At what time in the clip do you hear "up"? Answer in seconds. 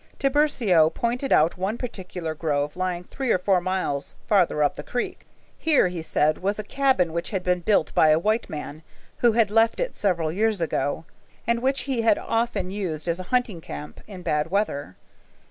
4.63-4.75